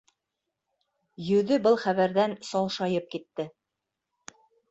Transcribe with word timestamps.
-Йөҙө 1.17 1.59
был 1.67 1.77
хәбәрҙән 1.83 2.33
салшайып 2.49 3.07
китте. 3.13 3.47